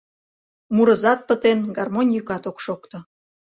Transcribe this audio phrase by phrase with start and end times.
[0.75, 2.97] Мурызат пытен, гармонь йӱкат ок шокто.